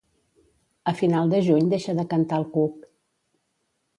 A 0.91 0.93
final 1.01 1.25
de 1.33 1.39
juny 1.49 1.69
deixa 1.75 1.95
de 2.01 2.07
cantar 2.13 2.41
el 2.43 2.47
cuc. 2.57 2.91